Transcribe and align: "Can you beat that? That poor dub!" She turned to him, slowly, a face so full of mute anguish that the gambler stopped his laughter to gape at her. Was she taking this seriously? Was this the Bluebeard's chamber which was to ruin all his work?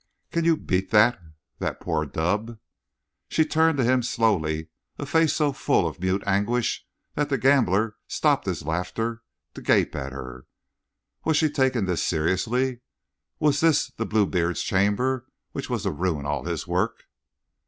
"Can 0.31 0.45
you 0.45 0.57
beat 0.57 0.89
that? 0.89 1.19
That 1.59 1.79
poor 1.79 2.07
dub!" 2.07 2.57
She 3.29 3.45
turned 3.45 3.77
to 3.77 3.83
him, 3.83 4.01
slowly, 4.01 4.69
a 4.97 5.05
face 5.05 5.31
so 5.35 5.53
full 5.53 5.87
of 5.87 5.99
mute 5.99 6.23
anguish 6.25 6.87
that 7.13 7.29
the 7.29 7.37
gambler 7.37 7.97
stopped 8.07 8.47
his 8.47 8.65
laughter 8.65 9.21
to 9.53 9.61
gape 9.61 9.95
at 9.95 10.11
her. 10.11 10.47
Was 11.23 11.37
she 11.37 11.51
taking 11.51 11.85
this 11.85 12.01
seriously? 12.03 12.79
Was 13.37 13.59
this 13.59 13.91
the 13.91 14.07
Bluebeard's 14.07 14.63
chamber 14.63 15.27
which 15.51 15.69
was 15.69 15.83
to 15.83 15.91
ruin 15.91 16.25
all 16.25 16.45
his 16.45 16.65
work? 16.65 17.03